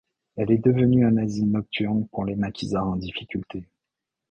[0.35, 3.67] Elle est devenue un asile nocturne pour les maquisards en difficulté.